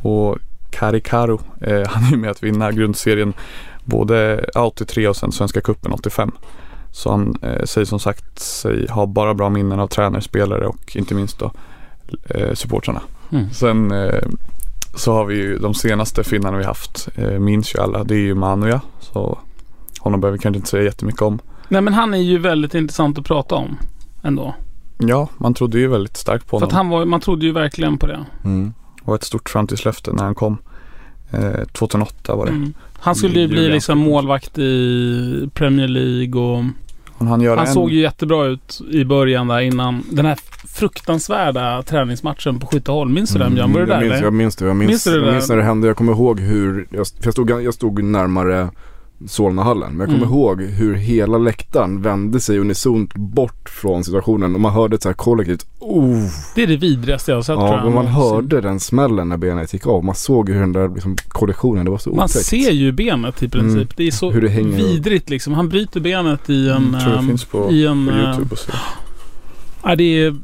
Och 0.01 0.38
Kari 0.72 1.01
Karo, 1.01 1.42
eh, 1.62 1.82
han 1.88 2.03
är 2.03 2.12
ju 2.12 2.18
med 2.18 2.32
att 2.32 2.44
vinna 2.44 2.72
grundserien 2.72 3.34
Både 3.84 4.46
ja, 4.53 4.65
83 4.65 5.08
och 5.08 5.15
sen 5.15 5.32
Svenska 5.32 5.62
Cupen 5.62 5.92
85. 5.92 6.32
Så 6.92 7.12
han 7.12 7.36
eh, 7.42 7.65
säger 7.65 7.86
som 7.86 8.00
sagt 8.00 8.39
sig 8.39 8.88
ha 8.89 9.06
bara 9.06 9.34
bra 9.34 9.50
minnen 9.50 9.80
av 9.80 9.88
tränare, 9.88 10.22
spelare 10.22 10.68
och 10.68 10.96
inte 10.96 11.15
minst 11.15 11.39
då 11.39 11.51
eh, 12.30 12.53
supportrarna. 12.53 13.01
Mm. 13.32 13.50
Sen 13.50 13.92
eh, 13.92 14.24
så 14.96 15.14
har 15.14 15.26
vi 15.26 15.36
ju 15.36 15.58
de 15.58 15.74
senaste 15.74 16.24
finnarna 16.24 16.58
vi 16.58 16.64
haft, 16.64 17.10
eh, 17.16 17.40
minns 17.40 17.76
ju 17.76 17.80
alla. 17.80 18.04
Det 18.04 18.16
är 18.16 18.20
ju 18.20 18.36
Manuja. 18.36 18.82
Så 19.00 19.40
honom 20.00 20.22
behöver 20.22 20.38
vi 20.38 20.42
kanske 20.42 20.58
inte 20.58 20.70
säga 20.70 20.84
jättemycket 20.84 21.22
om. 21.22 21.40
Nej 21.68 21.82
men 21.82 21.94
han 21.94 22.14
är 22.14 22.18
ju 22.18 22.38
väldigt 22.38 22.76
intressant 22.76 23.18
att 23.20 23.26
prata 23.26 23.56
om 23.56 23.78
ändå. 24.24 24.56
Ja, 24.98 25.28
man 25.38 25.54
trodde 25.54 25.80
ju 25.80 25.88
väldigt 25.88 26.18
starkt 26.18 26.48
på 26.48 26.60
För 26.60 26.66
honom. 26.66 26.68
att 26.68 26.74
han 26.74 26.90
var, 26.90 27.06
man 27.06 27.22
trodde 27.22 27.46
ju 27.46 27.52
verkligen 27.52 27.98
på 27.98 28.08
det. 28.08 28.26
Mm. 28.44 28.74
Och 29.04 29.16
ett 29.16 29.24
stort 29.24 29.50
framtidslöfte 29.50 30.14
när 30.14 30.24
han 30.24 30.36
kom. 30.36 30.58
Eh, 31.32 31.66
2008 31.72 32.36
var 32.36 32.46
det. 32.46 32.52
Mm. 32.52 32.74
Han 33.00 33.16
skulle 33.16 33.40
ju 33.40 33.48
bli 33.48 33.70
liksom 33.70 33.98
målvakt 33.98 34.58
i 34.58 35.50
Premier 35.54 35.88
League 35.88 36.42
och 36.42 36.58
Och 36.58 36.64
han 37.27 37.42
han 37.58 37.60
en, 37.60 37.74
såg 37.74 37.92
ju 37.92 38.01
jättebra 38.01 38.46
ut 38.46 38.82
i 38.92 39.06
början 39.06 39.48
där 39.48 39.60
innan 39.60 40.03
den 40.12 40.25
här 40.25 40.38
fruktansvärda 40.68 41.84
träningsmatchen 41.84 42.60
på 42.60 42.68
Skytteholm. 42.68 43.13
Minns 43.13 43.34
du 43.34 43.39
den 43.39 43.56
Björn? 43.56 43.74
Var 43.74 43.80
du 43.80 43.86
Mm, 43.86 43.89
jag, 43.89 44.00
där 44.00 44.01
minns, 44.01 44.13
eller? 44.13 44.24
jag 44.24 44.34
minns 44.34 44.56
det. 44.56 44.65
Jag 44.65 44.75
minns, 44.75 44.89
Minns 44.89 45.06
jag 45.06 45.34
minns 45.34 45.50
när 45.50 45.58
det 45.58 45.63
hände. 45.63 45.88
Jag 45.88 45.98
kommer 45.98 46.12
ihåg 46.13 46.39
hur, 46.39 46.88
jag, 46.89 47.08
för 47.08 47.25
jag, 47.25 47.34
stod, 47.34 47.50
jag 47.50 47.74
stod 47.74 48.03
närmare 48.03 48.70
Solnahallen. 49.27 49.92
Men 49.92 50.00
jag 50.00 50.08
kommer 50.08 50.18
Mm. 50.25 50.30
ihåg 50.39 50.62
hur 50.62 50.94
hela 50.96 51.38
läktaren 51.38 52.01
vände 52.01 52.39
sig 52.39 52.60
unisont 52.60 53.15
bort 53.15 53.70
från 53.70 54.03
situationen. 54.03 54.56
Och 54.56 54.62
man 54.62 54.74
hörde 54.74 54.96
ett 54.96 55.01
så 55.03 55.10
här 55.10 55.13
kollektivt 55.13 55.65
oh. 55.80 56.27
Det 56.56 56.63
är 56.63 56.68
det 56.68 56.77
vidrigaste 56.77 57.32
jag 57.32 57.38
har 57.38 57.42
sett 57.44 57.56
tror 57.56 57.68
Ja, 57.68 57.75
jag. 57.75 57.84
men 57.86 57.94
man 57.94 58.08
hörde 58.08 58.62
den 58.62 58.80
smällen 58.80 59.30
när 59.30 59.38
benet 59.38 59.74
gick 59.74 59.88
av. 59.88 60.03
Man 60.03 60.15
såg 60.15 60.50
hur 60.50 60.60
den 60.60 60.72
där 60.74 60.89
liksom, 60.89 61.15
kollisionen, 61.27 61.86
det 61.86 61.92
var 61.92 61.98
så 61.98 62.10
Man 62.10 62.25
otäckt. 62.25 62.46
ser 62.46 62.72
ju 62.72 62.92
benet 62.92 63.44
i 63.44 63.50
princip. 63.50 63.75
Mm. 63.75 63.88
Det 63.96 64.08
är 64.08 64.12
så 64.12 64.32
Hur 64.32 64.42
det 64.42 64.50
hänger. 64.50 64.77
vidrigt 64.77 65.30
liksom. 65.30 65.53
Han 65.53 65.70
bryter 65.70 66.00
benet 66.00 66.50
i 66.50 66.70
en... 66.70 66.77
Mm, 66.77 67.00
tror 67.01 67.12
det 67.12 67.18
ehm, 67.18 67.27
finns 67.27 67.46
på, 67.46 67.72
i 67.72 67.86
en, 67.88 68.06
på 68.06 68.12
eh, 68.12 68.18
Youtube 68.24 68.50
och 68.51 68.58
så. 68.58 68.72
Ja, 69.84 69.96
det 69.96 70.03
är 70.24 70.36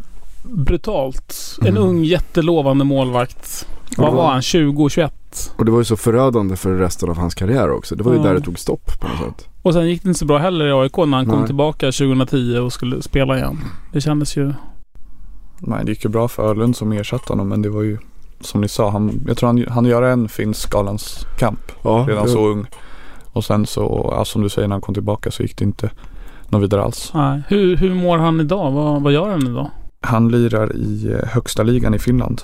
brutalt. 0.43 1.57
En 1.61 1.67
Mm. 1.67 1.83
ung 1.83 2.03
jättelovande 2.03 2.83
målvakt. 2.85 3.67
Vad 3.97 4.07
Ja. 4.07 4.11
var 4.11 4.31
han? 4.31 4.41
20, 4.41 4.89
21? 4.89 5.13
Och 5.57 5.65
det 5.65 5.71
var 5.71 5.77
ju 5.79 5.83
så 5.85 5.97
förödande 5.97 6.55
för 6.55 6.75
resten 6.77 7.09
av 7.09 7.17
hans 7.17 7.35
karriär 7.35 7.71
också. 7.71 7.95
Det 7.95 8.03
var 8.03 8.11
ju 8.11 8.17
Ja. 8.17 8.23
där 8.23 8.33
det 8.33 8.41
tog 8.41 8.59
stopp 8.59 8.99
på 8.99 9.07
något 9.07 9.17
sätt. 9.17 9.47
Och 9.61 9.73
sen 9.73 9.87
gick 9.89 10.03
det 10.03 10.07
inte 10.09 10.19
så 10.19 10.25
bra 10.25 10.37
heller 10.37 10.67
i 10.67 10.71
AIK 10.71 10.97
när 10.97 11.17
han 11.17 11.25
kom 11.25 11.37
Nej. 11.39 11.45
tillbaka 11.45 11.85
2010 11.91 12.57
och 12.57 12.73
skulle 12.73 13.01
spela 13.01 13.37
igen. 13.37 13.57
Det 13.93 14.01
kändes 14.01 14.37
ju... 14.37 14.53
Nej, 15.59 15.85
det 15.85 15.91
gick 15.91 16.03
ju 16.03 16.09
bra 16.09 16.27
för 16.27 16.49
Öhlund 16.49 16.75
som 16.75 16.91
ersatte 16.91 17.31
honom 17.33 17.47
men 17.49 17.61
det 17.61 17.69
var 17.69 17.81
ju 17.81 17.97
som 18.41 18.61
ni 18.61 18.67
sa, 18.67 18.89
han, 18.89 19.21
jag 19.27 19.37
tror 19.37 19.47
han, 19.47 19.65
han 19.69 19.85
gör 19.85 20.01
en 20.01 20.29
finsk 20.29 20.71
galans 20.71 21.25
kamp 21.39 21.59
Ja, 21.83 22.05
redan 22.09 22.23
det- 22.25 22.31
så 22.31 22.47
ung. 22.47 22.65
Och 23.33 23.45
sen 23.45 23.65
så, 23.65 24.09
ja, 24.17 24.25
som 24.25 24.41
du 24.41 24.49
säger 24.49 24.67
när 24.67 24.75
han 24.75 24.81
kom 24.81 24.93
tillbaka 24.93 25.31
så 25.31 25.43
gick 25.43 25.57
det 25.57 25.65
inte 25.65 25.89
något 26.47 26.63
vidare 26.63 26.83
alls. 26.83 27.11
Nej. 27.13 27.41
Hur, 27.47 27.75
hur 27.77 27.93
mår 27.93 28.17
han 28.17 28.39
idag? 28.39 28.71
Vad, 28.71 29.01
vad 29.01 29.13
gör 29.13 29.29
han 29.29 29.47
idag? 29.47 29.69
Han 30.01 30.29
lirar 30.29 30.75
i 30.75 31.11
eh, 31.11 31.29
högsta 31.29 31.63
ligan 31.63 31.93
i 31.93 31.99
Finland. 31.99 32.41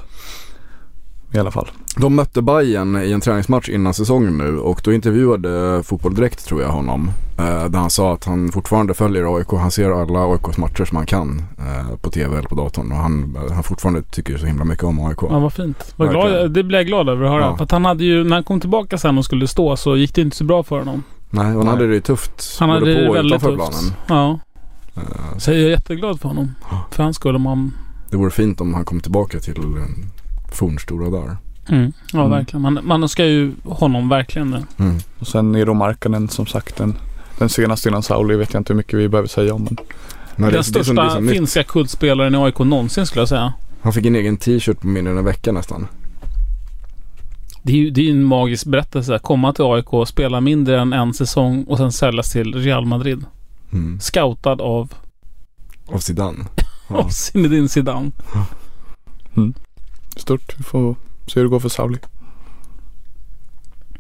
I 1.36 1.40
alla 1.40 1.52
fall. 1.52 1.68
De 1.98 2.16
mötte 2.16 2.42
Bayern 2.42 3.02
i 3.04 3.12
en 3.12 3.22
träningsmatch 3.22 3.70
innan 3.70 3.94
säsongen 3.94 4.38
nu 4.38 4.58
och 4.60 4.82
då 4.84 4.94
intervjuade 4.94 5.84
Fotboll 5.84 6.16
Direkt 6.16 6.46
tror 6.46 6.62
jag 6.62 6.70
honom. 6.70 7.12
Eh, 7.38 7.66
där 7.66 7.80
han 7.80 7.90
sa 7.90 8.14
att 8.14 8.24
han 8.26 8.52
fortfarande 8.52 8.94
följer 8.94 9.38
AIK. 9.38 9.48
Han 9.52 9.72
ser 9.72 10.02
alla 10.02 10.20
AIKs 10.34 10.58
matcher 10.58 10.86
som 10.86 10.98
han 10.98 11.06
kan 11.06 11.44
eh, 11.58 11.96
på 12.02 12.10
tv 12.12 12.38
eller 12.38 12.50
på 12.50 12.56
datorn. 12.56 12.92
Och 12.92 12.98
han, 12.98 13.38
han 13.54 13.64
fortfarande 13.64 14.02
tycker 14.02 14.38
så 14.38 14.46
himla 14.46 14.66
mycket 14.66 14.84
om 14.84 15.06
AIK. 15.06 15.18
Ja, 15.22 15.40
vad 15.40 15.54
fint. 15.54 15.94
Vad 15.96 16.10
glad, 16.10 16.52
det 16.52 16.64
blir 16.64 16.78
jag 16.80 16.88
glad 16.88 17.10
över 17.10 17.26
att 17.26 17.32
höra. 17.32 17.42
Ja. 17.42 17.58
För 17.58 17.64
att 17.64 17.72
han 17.72 17.86
hade 17.86 18.04
ju, 18.04 18.24
när 18.24 18.36
han 18.36 18.44
kom 18.44 18.60
tillbaka 18.60 18.98
sen 18.98 19.18
och 19.18 19.26
skulle 19.26 19.48
stå 19.48 19.76
så 19.78 19.98
gick 19.98 20.16
det 20.16 20.22
inte 20.22 20.38
så 20.38 20.44
bra 20.44 20.64
för 20.64 20.80
honom. 20.80 21.04
Nej, 21.30 21.46
och 21.46 21.52
han 21.52 21.60
Nej. 21.60 21.68
hade 21.68 21.88
det 21.88 21.94
ju 21.94 22.02
tufft. 22.02 22.58
Han 22.60 22.70
hade 22.70 22.86
det 22.94 23.14
väldigt 23.14 23.42
tufft. 23.42 23.56
planen. 23.56 23.94
Ja. 24.08 24.40
Eh, 24.96 25.38
Så 25.38 25.52
jag 25.52 25.60
är 25.60 25.70
jätteglad 25.70 26.20
för 26.22 26.28
honom. 26.28 26.52
För 26.92 27.04
hans 27.04 27.16
skull 27.16 27.36
om 27.36 27.46
han... 27.46 27.72
Det 28.10 28.18
vore 28.18 28.32
fint 28.32 28.62
om 28.62 28.74
han 28.74 28.86
kom 28.86 29.00
tillbaka 29.00 29.40
till 29.40 29.58
eh, 29.58 29.84
fornstora 30.52 31.10
dagar. 31.10 31.38
Mm. 31.70 31.94
Ja, 32.14 32.20
Mm. 32.20 32.32
verkligen. 32.32 32.62
Man, 32.62 32.80
man 32.84 33.10
ska 33.10 33.26
ju 33.26 33.52
honom 33.64 34.10
verkligen 34.10 34.50
nu. 34.52 34.64
Mm. 34.86 34.98
Och 35.20 35.28
sen 35.28 35.52
Nero 35.52 35.74
Markkanen 35.74 36.30
som 36.30 36.46
sagt 36.46 36.76
den, 36.78 36.96
den 37.40 37.50
senaste 37.50 37.90
innan 37.90 38.04
Sauli 38.04 38.36
vet 38.36 38.54
jag 38.54 38.60
inte 38.60 38.74
hur 38.74 38.78
mycket 38.78 39.00
vi 39.00 39.10
behöver 39.10 39.28
säga 39.30 39.54
om. 39.54 39.64
Men 39.64 39.78
Nej, 40.36 40.52
det- 40.52 40.58
Den 40.58 40.58
det 40.58 40.64
som- 40.64 40.74
det 40.74 40.80
är 40.80 40.84
största 40.84 41.10
som 41.16 41.28
finska 41.30 41.64
kultspelaren 41.64 42.36
i 42.36 42.38
AIK 42.38 42.60
någonsin 42.60 43.06
skulle 43.06 43.22
jag 43.22 43.30
säga. 43.30 43.54
Han 43.82 43.94
fick 43.94 44.06
en 44.06 44.16
egen 44.16 44.38
t-shirt 44.38 44.80
på 44.82 44.88
mindre 44.88 45.12
än 45.14 45.18
en 45.20 45.26
vecka 45.26 45.52
nästan. 45.52 45.88
Det 47.64 47.72
är 47.74 47.78
ju 47.78 47.90
det 47.90 48.08
är 48.08 48.12
en 48.12 48.24
magisk 48.24 48.66
berättelse. 48.66 49.20
Komma 49.24 49.54
till 49.54 49.66
AIK, 49.66 50.08
spela 50.08 50.42
mindre 50.42 50.80
än 50.82 50.94
en 50.94 51.14
säsong 51.14 51.64
och 51.64 51.78
sen 51.78 51.92
säljas 51.92 52.32
till 52.32 52.54
Real 52.54 52.86
Madrid. 52.86 53.26
Mm. 53.74 54.00
Scoutad 54.00 54.62
av, 54.62 54.94
Av 55.88 55.98
Zidane. 56.00 56.46
Ja. 56.90 56.96
av 56.98 57.10
Zinedine 57.10 57.70
Zidane. 57.70 58.12
Stort. 60.20 60.56
Vi 60.58 60.64
får 60.64 60.96
se 61.28 61.40
hur 61.40 61.44
det 61.44 61.50
går 61.50 61.60
för 61.60 61.70
Sauli. 61.70 61.98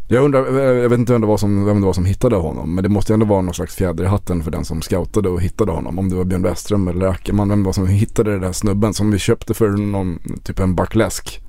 Jag 0.08 0.24
undrar, 0.24 0.60
jag 0.62 0.90
vet 0.90 1.00
inte 1.00 1.12
vem 1.14 1.22
det, 1.22 1.28
var 1.28 1.38
som, 1.38 1.66
vem 1.66 1.80
det 1.82 1.86
var 1.86 1.94
som 1.94 2.06
hittade 2.06 2.36
honom. 2.36 2.76
Men 2.76 2.84
det 2.84 2.90
måste 2.90 3.12
ju 3.12 3.14
ändå 3.14 3.26
vara 3.26 3.42
någon 3.42 3.54
slags 3.54 3.76
fjäder 3.76 4.04
i 4.04 4.08
hatten 4.08 4.44
för 4.44 4.52
den 4.52 4.66
som 4.66 4.82
scoutade 4.82 5.30
och 5.30 5.42
hittade 5.42 5.72
honom. 5.72 6.00
Om 6.00 6.10
det 6.10 6.16
var 6.16 6.24
Björn 6.24 6.44
Westström 6.44 6.88
eller 6.88 7.08
Ackerman. 7.08 7.50
Vem 7.50 7.60
det 7.60 7.66
var 7.66 7.74
som 7.74 7.88
hittade 7.88 8.32
den 8.32 8.42
där 8.42 8.52
snubben 8.52 8.94
som 8.94 9.12
vi 9.12 9.20
köpte 9.20 9.54
för 9.54 9.70
någon, 9.70 10.20
typ 10.44 10.60
en 10.60 10.76
back 10.76 10.96
läsk. 10.96 11.42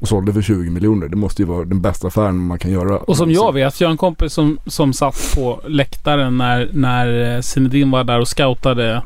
Och 0.00 0.08
sålde 0.08 0.32
för 0.32 0.42
20 0.42 0.70
miljoner. 0.70 1.08
Det 1.08 1.16
måste 1.16 1.42
ju 1.42 1.48
vara 1.48 1.64
den 1.64 1.80
bästa 1.80 2.06
affären 2.06 2.38
man 2.38 2.58
kan 2.58 2.70
göra. 2.70 2.98
Och 2.98 3.16
som 3.16 3.30
jag 3.30 3.52
vet, 3.52 3.80
jag 3.80 3.88
har 3.88 3.92
en 3.92 3.98
kompis 3.98 4.32
som, 4.32 4.58
som 4.66 4.92
satt 4.92 5.32
på 5.34 5.60
läktaren 5.66 6.38
när, 6.38 6.70
när 6.72 7.34
eh, 7.36 7.40
Zinedine 7.40 7.92
var 7.92 8.04
där 8.04 8.20
och 8.20 8.28
scoutade 8.28 9.02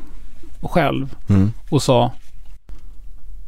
själv 0.61 1.15
Mm. 1.29 1.51
och 1.69 1.83
sa 1.83 2.11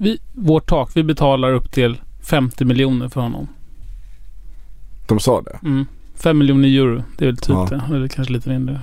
vi, 0.01 0.20
Vårt 0.34 0.70
tak, 0.70 0.91
vi 0.93 1.03
betalar 1.03 1.53
upp 1.53 1.72
till 1.72 2.01
50 2.24 2.65
miljoner 2.65 3.10
för 3.10 3.22
honom. 3.22 3.48
De 5.08 5.20
sa 5.20 5.41
det. 5.41 5.60
Mm. 5.63 5.86
5 6.15 6.38
miljoner 6.38 6.67
euro, 6.70 7.03
det 7.17 7.25
är 7.25 7.27
väl 7.27 7.38
typ 7.38 7.50
Ja. 7.50 7.67
det. 7.70 7.96
Eller 7.96 8.08
kanske 8.08 8.34
lite 8.34 8.50
mindre. 8.50 8.79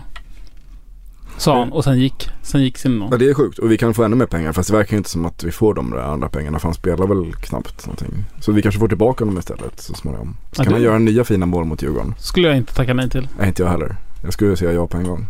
Sa 1.36 1.58
han 1.58 1.72
och 1.72 1.84
sen 1.84 1.98
gick, 2.00 2.28
sen 2.42 2.62
gick 2.62 2.78
Zinedine. 2.78 3.08
Ja, 3.10 3.16
det 3.16 3.28
är 3.30 3.34
sjukt. 3.34 3.58
Och 3.58 3.70
vi 3.72 3.78
kan 3.78 3.94
få 3.94 4.02
ännu 4.04 4.16
mer 4.16 4.26
pengar. 4.26 4.52
Fast 4.52 4.70
det 4.70 4.76
verkar 4.76 4.92
ju 4.92 4.98
inte 4.98 5.10
som 5.10 5.24
att 5.26 5.44
vi 5.44 5.50
får 5.50 5.74
de 5.74 5.90
där 5.90 5.98
andra 5.98 6.28
pengarna. 6.28 6.58
För 6.58 6.68
han 6.68 6.74
spelar 6.74 7.06
väl 7.06 7.34
knappt 7.34 7.86
någonting. 7.86 8.24
Så 8.40 8.52
vi 8.52 8.62
kanske 8.62 8.78
får 8.78 8.88
tillbaka 8.88 9.24
honom 9.24 9.38
istället 9.38 9.80
så 9.80 9.94
småningom. 9.94 10.36
Så 10.52 10.60
Ja, 10.60 10.64
kan 10.64 10.72
han 10.72 10.82
göra 10.82 10.98
nya 10.98 11.24
fina 11.24 11.46
mål 11.46 11.64
mot 11.64 11.82
Djurgården. 11.82 12.14
Skulle 12.18 12.48
jag 12.48 12.56
inte 12.56 12.74
tacka 12.74 12.94
nej 12.94 13.10
till. 13.10 13.28
Nej, 13.38 13.48
inte 13.48 13.62
jag 13.62 13.70
heller. 13.70 13.96
Jag 14.22 14.32
skulle 14.32 14.56
säga 14.56 14.72
ja 14.72 14.86
på 14.86 14.96
en 14.96 15.04
gång. 15.04 15.26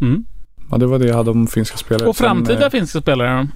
Mm. 0.00 0.24
Ja, 0.70 0.76
det 0.78 0.86
var 0.86 0.98
det 0.98 1.06
jag 1.06 1.16
hade 1.16 1.30
om 1.30 1.46
finska 1.46 1.76
spelare. 1.76 2.08
Och 2.08 2.16
framtida 2.16 2.54
Sen, 2.58 2.62
eh, 2.62 2.70
finska 2.70 3.00
spelare. 3.00 3.48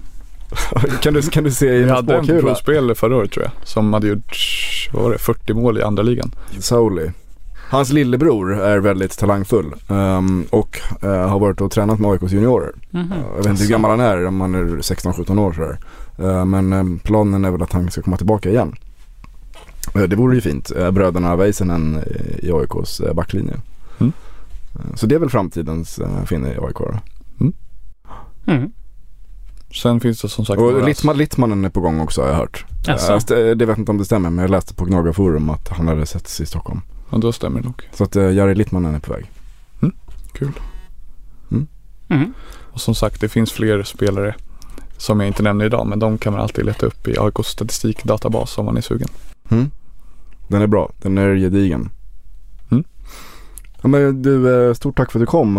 kan, 1.03 1.15
du, 1.15 1.23
kan 1.23 1.45
du 1.45 1.51
se 1.51 1.67
i 1.67 1.83
Vi 1.83 1.91
hade 1.91 2.17
en 2.17 2.27
provspelare 2.27 2.95
förra 2.95 3.17
året 3.17 3.33
tror 3.33 3.45
jag. 3.45 3.69
Som 3.69 3.93
hade 3.93 4.09
gjort, 4.09 4.37
vad 4.93 5.03
var 5.03 5.11
det, 5.11 5.19
40 5.19 5.55
mål 5.55 5.79
i 5.79 5.83
andra 5.83 6.03
ligan. 6.03 6.35
Sauli. 6.59 7.11
Hans 7.71 7.93
lillebror 7.93 8.61
är 8.61 8.79
väldigt 8.79 9.19
talangfull 9.19 9.75
ehm, 9.89 10.47
och 10.51 10.81
eh, 11.03 11.29
har 11.29 11.39
varit 11.39 11.61
och 11.61 11.71
tränat 11.71 11.99
med 11.99 12.11
AIKs 12.11 12.33
juniorer. 12.33 12.73
Mhm. 12.91 13.13
Jag 13.31 13.37
vet 13.37 13.47
inte 13.47 13.63
hur 13.63 13.71
gammal 13.71 13.91
han 13.91 14.01
är, 14.01 14.27
om 14.27 14.41
han 14.41 14.55
är 14.55 14.65
16-17 14.65 15.39
år 15.41 15.53
sådär. 15.53 15.79
Eh, 16.19 16.45
men 16.45 16.99
planen 16.99 17.45
är 17.45 17.51
väl 17.51 17.63
att 17.63 17.73
han 17.73 17.91
ska 17.91 18.03
komma 18.03 18.17
tillbaka 18.17 18.51
igen. 18.51 18.75
Det 19.93 20.17
vore 20.17 20.35
ju 20.35 20.41
fint. 20.41 20.73
Bröderna 20.93 21.37
Väisänen 21.37 21.99
i 22.39 22.53
AIKs 22.53 23.01
backlinje. 23.15 23.57
Mm. 23.99 24.13
Så 24.95 25.07
det 25.07 25.15
är 25.15 25.19
väl 25.19 25.31
framtidens 25.31 25.99
eh, 25.99 26.25
finne 26.25 26.49
i 26.49 26.59
AIK 26.59 26.79
då. 26.79 27.01
Mm. 28.47 28.73
Sen 29.75 30.01
finns 30.01 30.21
det 30.23 30.29
som 30.29 30.45
sagt 30.45 30.61
Och 30.61 30.85
Littman, 30.85 31.17
Littmanen 31.19 31.65
är 31.65 31.69
på 31.69 31.81
gång 31.81 32.01
också 32.01 32.21
har 32.23 32.29
jag 32.29 32.37
hört. 32.37 32.65
Jaså? 32.87 33.13
Eh, 33.13 33.17
st- 33.17 33.55
det 33.55 33.67
vet 33.67 33.79
inte 33.79 33.91
om 33.93 33.99
det 33.99 34.05
stämmer 34.05 34.31
men 34.31 34.43
jag 34.43 34.51
läste 34.51 34.75
på 34.75 34.85
Gnagarforum 34.85 35.51
att 35.51 35.69
han 35.69 35.89
hade 35.89 36.07
setts 36.07 36.41
i 36.41 36.47
Stockholm. 36.47 36.81
Ja, 37.11 37.19
då 37.19 37.33
stämmer 37.33 37.61
det 37.61 37.67
nog. 37.67 37.89
Så 37.93 38.05
att 38.05 38.17
uh, 38.17 38.33
Jari 38.33 38.55
Littmanen 38.55 38.95
är 38.95 38.99
på 39.01 39.13
väg. 39.13 39.31
Kul. 40.33 40.53
Mm. 42.09 42.33
Och 42.73 42.81
som 42.81 42.95
sagt, 42.95 43.21
det 43.21 43.29
finns 43.29 43.53
fler 43.53 43.83
spelare 43.83 44.35
som 44.97 45.21
jag 45.21 45.27
inte 45.27 45.43
nämner 45.43 45.65
idag. 45.65 45.87
Men 45.87 45.99
de 45.99 46.19
kan 46.19 46.33
man 46.33 46.43
alltid 46.43 46.65
leta 46.67 46.87
upp 46.87 47.09
i 47.09 47.19
AIKs 47.19 47.47
statistikdatabas 47.49 48.59
om 48.59 48.65
man 48.65 48.77
är 48.77 48.81
sugen. 48.81 49.09
Mm. 49.49 49.71
Den 50.49 50.63
är 50.63 50.67
bra, 50.67 50.93
den 51.03 51.19
är 51.19 51.35
gedigen. 51.37 51.91
Mm. 52.71 52.85
Ja, 53.83 53.89
men 53.89 54.23
du, 54.23 54.67
eh, 54.69 54.75
stort 54.75 54.97
tack 54.97 55.13
för 55.13 55.19
att 55.19 55.23
du 55.23 55.27
kom. 55.27 55.59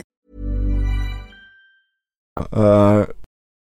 Eh, 2.39 3.07